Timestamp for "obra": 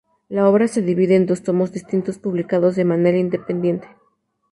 0.49-0.67